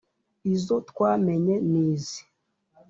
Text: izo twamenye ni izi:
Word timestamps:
izo 0.53 0.75
twamenye 0.89 1.55
ni 1.69 1.81
izi: 1.91 2.21